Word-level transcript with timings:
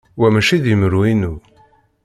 Wa 0.19 0.27
maci 0.33 0.57
d 0.63 0.65
imru-inu. 0.73 1.33